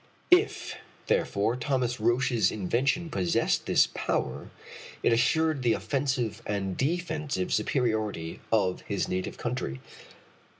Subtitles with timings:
[0.31, 4.49] If, therefore, Thomas Roch's invention possessed this power,
[5.03, 9.79] it assured the offensive and defensive superiority of his native country.